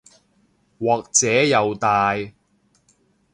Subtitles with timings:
[0.79, 2.15] 或者又大